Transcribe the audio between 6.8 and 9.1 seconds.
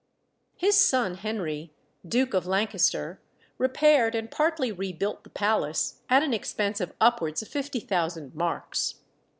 of upwards of 50,000 marks.